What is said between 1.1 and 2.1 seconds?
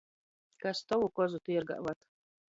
kozu tiergā vad?